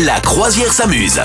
La 0.00 0.20
croisière 0.20 0.72
s'amuse. 0.72 1.20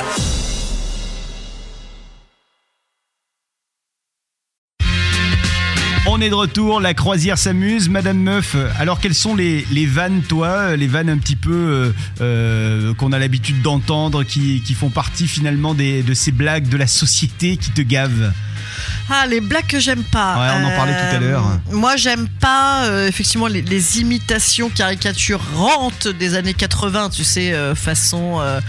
On 6.06 6.20
est 6.20 6.30
de 6.30 6.36
retour, 6.36 6.82
la 6.82 6.94
croisière 6.94 7.38
s'amuse. 7.38 7.88
Madame 7.88 8.18
Meuf, 8.18 8.58
alors 8.78 9.00
quelles 9.00 9.16
sont 9.16 9.38
les, 9.38 9.66
les 9.72 9.86
vannes, 9.86 10.22
toi 10.22 10.76
Les 10.76 10.88
vannes 10.88 11.08
un 11.08 11.18
petit 11.18 11.38
peu 11.38 11.54
euh, 11.54 11.92
euh, 12.20 12.94
qu'on 12.96 13.14
a 13.14 13.20
l'habitude 13.20 13.62
d'entendre, 13.62 14.24
qui, 14.24 14.62
font 14.78 14.90
partie 14.90 15.30
finalement 15.30 15.74
de 15.74 16.14
ces 16.14 16.34
blagues 16.34 16.68
de 16.68 16.76
la 16.76 16.88
société 16.88 17.56
qui 17.56 17.72
te 17.72 17.82
gavent? 17.82 18.34
Ah, 19.10 19.26
les 19.28 19.40
blagues 19.42 19.68
que 19.68 19.80
j'aime 19.80 20.04
pas. 20.04 20.38
Ouais, 20.38 20.62
on 20.62 20.66
en 20.68 20.76
parlait 20.76 20.94
tout 20.94 21.16
à 21.16 21.20
l'heure. 21.20 21.46
Moi, 21.72 21.96
j'aime 21.96 22.28
pas 22.28 22.86
euh, 22.86 23.08
effectivement 23.08 23.48
les, 23.48 23.62
les 23.62 24.00
imitations 24.00 24.70
caricaturantes 24.70 26.08
des 26.08 26.36
années 26.36 26.54
80, 26.54 27.10
tu 27.12 27.24
sais, 27.24 27.54
euh, 27.54 27.74
façon 27.76 28.40
euh, 28.42 28.60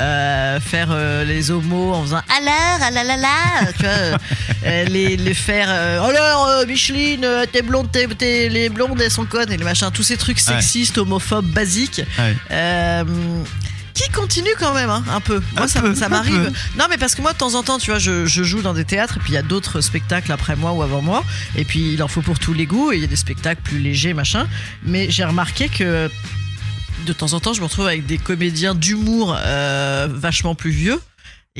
euh, 0.00 0.60
faire 0.60 0.88
euh, 0.90 1.24
les 1.24 1.50
homos 1.50 1.94
en 1.94 2.02
faisant 2.02 2.20
alors, 2.38 2.78
ah 2.82 2.90
là 2.90 3.04
là 3.04 3.16
là, 3.16 3.72
tu 3.76 3.82
vois, 3.82 3.88
euh, 3.90 4.16
euh, 4.64 4.84
les, 4.84 5.16
les 5.16 5.34
faire 5.34 5.66
euh, 5.68 6.00
alors, 6.02 6.46
euh, 6.46 6.66
Micheline, 6.66 7.24
euh, 7.24 7.44
t'es 7.50 7.62
blonde, 7.62 7.90
t'es, 7.90 8.06
t'es- 8.08 8.48
les 8.48 8.68
blondes, 8.68 9.00
elles 9.00 9.10
sont 9.10 9.24
connes, 9.26 9.50
et 9.52 9.56
les 9.56 9.64
machins, 9.64 9.90
tous 9.92 10.02
ces 10.04 10.16
trucs 10.16 10.38
Ouais. 10.38 10.42
sexistes, 10.54 10.98
homophobes, 10.98 11.46
basiques. 11.46 12.02
Ouais. 12.18 12.36
Continue 14.14 14.50
quand 14.58 14.74
même 14.74 14.90
hein, 14.90 15.04
un 15.10 15.20
peu. 15.20 15.40
Moi 15.54 15.64
Un 15.64 15.94
ça, 15.94 16.08
m'arrive. 16.08 16.52
Non 16.78 16.86
mais 16.90 16.98
parce 16.98 17.14
que 17.14 17.22
moi 17.22 17.32
de 17.32 17.38
temps 17.38 17.54
en 17.54 17.62
temps 17.62 17.78
tu 17.78 17.90
vois 17.90 17.98
je, 17.98 18.26
je 18.26 18.42
joue 18.42 18.62
dans 18.62 18.74
des 18.74 18.84
théâtres 18.84 19.16
et 19.18 19.20
puis 19.20 19.32
il 19.32 19.34
y 19.34 19.38
a 19.38 19.42
d'autres 19.42 19.80
spectacles 19.80 20.32
après 20.32 20.56
moi 20.56 20.72
ou 20.72 20.82
avant 20.82 21.02
moi 21.02 21.24
et 21.56 21.64
puis 21.64 21.92
il 21.92 22.02
en 22.02 22.08
faut 22.08 22.22
pour 22.22 22.38
tous 22.38 22.52
les 22.54 22.66
goûts 22.66 22.92
et 22.92 22.96
il 22.96 23.00
y 23.00 23.04
a 23.04 23.08
des 23.08 23.16
spectacles 23.16 23.62
plus 23.62 23.78
légers 23.78 24.14
machin. 24.14 24.46
Mais 24.84 25.10
j'ai 25.10 25.24
remarqué 25.24 25.68
que 25.68 26.10
de 27.06 27.12
temps 27.12 27.32
en 27.32 27.40
temps 27.40 27.52
je 27.52 27.60
me 27.60 27.66
retrouve 27.66 27.86
avec 27.86 28.06
des 28.06 28.18
comédiens 28.18 28.74
d'humour 28.74 29.36
euh, 29.38 30.08
vachement 30.10 30.54
plus 30.54 30.70
vieux. 30.70 31.00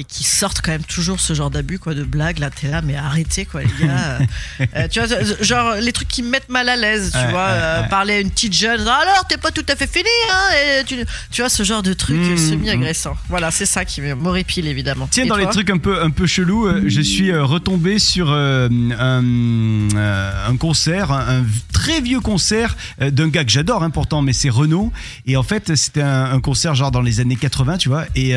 Et 0.01 0.05
qui 0.05 0.23
sortent 0.23 0.61
quand 0.63 0.71
même 0.71 0.85
toujours 0.85 1.19
ce 1.19 1.35
genre 1.35 1.51
d'abus, 1.51 1.81
quoi, 1.81 1.93
de 1.93 2.05
blagues. 2.05 2.39
Là, 2.39 2.51
t'es 2.51 2.69
là, 2.69 2.83
mais 2.83 2.95
arrêtez, 2.95 3.45
quoi, 3.47 3.63
les 3.63 3.87
gars. 3.87 4.19
Euh, 4.75 4.89
tu 4.89 5.01
vois, 5.01 5.09
genre 5.41 5.75
les 5.75 5.93
trucs 5.93 6.09
qui 6.09 6.23
me 6.23 6.31
mettent 6.31 6.49
mal 6.49 6.69
à 6.69 6.77
l'aise, 6.77 7.11
tu 7.13 7.19
Ouais, 7.19 7.31
vois. 7.31 7.47
ouais, 7.47 7.53
euh, 7.53 7.83
ouais. 7.83 7.89
Parler 7.89 8.15
à 8.15 8.21
une 8.21 8.31
petite 8.31 8.53
jeune, 8.53 8.81
alors 8.81 9.25
t'es 9.29 9.37
pas 9.37 9.51
tout 9.53 9.65
à 9.69 9.77
fait 9.77 9.87
fini, 9.87 10.09
hein. 10.33 10.83
tu, 10.87 10.97
tu 11.31 11.43
vois, 11.43 11.49
ce 11.49 11.63
genre 11.63 11.83
de 11.83 11.93
truc 11.93 12.17
Mmh, 12.17 12.37
semi-agressant. 12.37 13.17
Voilà, 13.29 13.51
c'est 13.51 13.67
ça 13.67 13.85
qui 13.85 14.01
m'horripile, 14.01 14.67
évidemment. 14.67 15.09
Tiens, 15.11 15.25
Et 15.25 15.29
dans 15.29 15.37
les 15.37 15.47
trucs 15.47 15.71
un 15.71 15.79
peu, 15.79 16.03
un 16.03 16.11
peu 16.11 16.27
chelous, 16.27 16.67
euh, 16.67 16.83
je 16.87 17.01
suis 17.01 17.31
euh, 17.31 17.45
retombé 17.45 17.99
sur 17.99 18.31
euh, 18.31 18.69
un, 18.99 19.89
un 19.97 20.57
concert, 20.57 21.13
un, 21.13 21.41
un 21.41 21.45
très 21.73 22.01
vieux 22.01 22.21
concert 22.21 22.77
d'un 23.01 23.29
gars 23.29 23.45
que 23.45 23.51
j'adore, 23.51 23.83
hein, 23.83 23.91
pourtant, 23.91 24.23
mais 24.23 24.33
c'est 24.33 24.51
Renault. 24.51 24.93
Et 25.27 25.37
en 25.37 25.43
fait, 25.43 25.75
c'était 25.77 26.03
un, 26.03 26.25
un 26.33 26.41
concert 26.41 26.75
genre 26.75 26.91
dans 26.91 27.03
les 27.03 27.21
années 27.21 27.37
80, 27.37 27.79
tu 27.79 27.89
vois. 27.89 28.05
Et, 28.15 28.35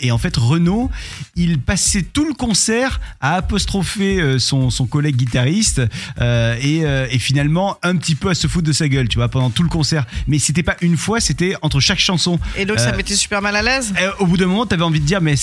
et 0.00 0.10
en 0.10 0.18
fait, 0.18 0.36
Il 1.36 1.60
passait 1.60 2.02
tout 2.02 2.26
le 2.26 2.34
concert 2.34 3.00
à 3.20 3.34
apostropher 3.34 4.20
euh, 4.20 4.38
son, 4.38 4.70
son 4.70 4.86
collègue 4.86 5.16
guitariste 5.16 5.82
euh, 6.20 6.56
et, 6.60 6.84
euh, 6.84 7.06
et 7.10 7.18
finalement 7.18 7.78
un 7.82 7.96
petit 7.96 8.14
peu 8.14 8.30
à 8.30 8.34
se 8.34 8.46
foutre 8.46 8.66
de 8.66 8.72
sa 8.72 8.88
gueule, 8.88 9.08
tu 9.08 9.18
vois, 9.18 9.28
pendant 9.28 9.50
tout 9.50 9.62
le 9.62 9.68
concert. 9.68 10.06
Mais 10.26 10.38
c'était 10.38 10.62
pas 10.62 10.76
une 10.80 10.96
fois, 10.96 11.20
c'était 11.20 11.54
entre 11.62 11.80
chaque 11.80 11.98
chanson. 11.98 12.38
Et 12.56 12.64
donc, 12.64 12.78
ça 12.78 12.92
m'était 12.92 13.14
super 13.14 13.42
mal 13.42 13.56
à 13.56 13.62
l'aise? 13.62 13.92
au 14.18 14.26
bout 14.26 14.36
d'un 14.36 14.46
moment, 14.46 14.66
t'avais 14.66 14.82
envie 14.82 15.00
de 15.00 15.06
dire, 15.06 15.20
mais 15.20 15.34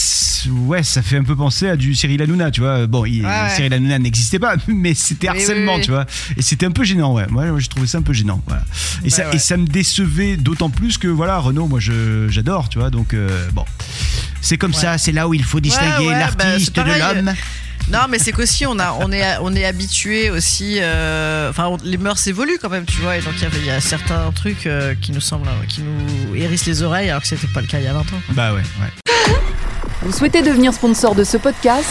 ouais, 0.50 0.84
ça 0.84 1.02
fait 1.02 1.18
un 1.18 1.24
peu 1.24 1.36
penser 1.36 1.68
à 1.68 1.76
du 1.76 1.96
Cyril 1.96 2.22
Hanouna, 2.22 2.52
tu 2.52 2.62
vois. 2.62 2.88
Bon, 2.88 3.06
il, 3.06 3.26
Ouais. 3.26 3.50
Cyril 3.56 3.74
Hanouna 3.74 4.00
n'existait 4.00 4.40
pas, 4.40 4.56
mais 4.68 4.94
c'était 4.94 5.28
harcèlement, 5.28 5.74
oui, 5.74 5.80
oui. 5.80 5.86
tu 5.86 5.92
vois. 5.92 6.06
Et 6.38 6.42
c'était 6.42 6.66
un 6.66 6.72
peu 6.72 6.84
gênant, 6.84 7.14
ouais. 7.14 7.26
Moi, 7.30 7.46
j'ai 7.60 7.68
trouvé 7.68 7.88
ça 7.88 7.98
un 7.98 8.02
peu 8.02 8.14
gênant, 8.14 8.42
voilà. 8.48 8.64
Et, 9.02 9.06
Ouais, 9.06 9.10
ça, 9.10 9.30
ouais. 9.30 9.36
et 9.36 9.40
ça 9.40 9.58
me 9.58 9.66
décevait 9.66 10.38
d'autant 10.38 10.70
plus 10.70 10.98
que, 10.98 11.08
voilà, 11.08 11.40
Renault, 11.40 11.68
moi, 11.68 11.80
je, 11.80 12.28
j'adore, 12.30 12.70
tu 12.70 12.80
vois. 12.80 12.90
Donc, 12.90 13.14
euh, 13.14 13.48
bon. 13.54 13.66
C'est 14.42 14.58
comme 14.58 14.72
Ouais. 14.72 14.78
ça, 14.78 14.98
c'est 14.98 15.12
là 15.12 15.28
où 15.28 15.34
il 15.34 15.44
faut 15.44 15.60
distinguer 15.60 16.08
ouais, 16.08 16.14
bah, 16.14 16.20
l'artiste 16.38 16.76
de 16.76 16.82
l'homme. 16.82 17.34
Non, 17.92 18.00
mais 18.10 18.20
c'est 18.20 18.34
qu'aussi, 18.34 18.66
on, 18.66 18.78
a, 18.80 18.92
on 19.00 19.12
est, 19.14 19.24
on 19.42 19.56
est 19.56 19.64
habitué 19.66 20.30
aussi. 20.30 20.78
euh, 20.82 21.50
Enfin, 21.50 21.68
on- 21.68 21.78
les 21.84 21.98
mœurs 21.98 22.26
évoluent 22.28 22.58
quand 22.62 22.70
même, 22.70 22.86
tu 22.86 23.00
vois. 23.02 23.16
Et 23.18 23.22
donc, 23.22 23.34
il 23.38 23.44
y 23.44 23.46
a- 23.46 23.50
il 23.60 23.66
y, 23.66 23.70
a 23.72 23.80
certains 23.80 24.30
trucs 24.36 24.68
euh, 24.68 24.94
qui 25.02 25.12
nous 25.14 25.22
semblent. 25.22 25.48
qui 25.70 25.82
nous 25.82 26.36
hérissent 26.36 26.66
les 26.66 26.84
oreilles, 26.84 27.10
alors 27.10 27.22
que 27.22 27.28
c'était 27.30 27.48
pas 27.48 27.62
le 27.62 27.68
cas 27.68 27.80
il 27.80 27.86
y 27.86 27.88
a 27.88 27.94
20 27.94 28.00
ans. 28.02 28.22
Bah 28.32 28.54
ouais, 28.54 28.60
ouais. 28.82 29.14
Vous 30.02 30.12
souhaitez 30.12 30.42
devenir 30.42 30.74
sponsor 30.74 31.16
de 31.16 31.24
ce 31.24 31.38
podcast? 31.38 31.88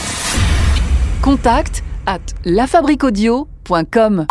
Contact 1.23 1.83
à 2.07 2.19
lafabriquaudio.com. 2.45 4.27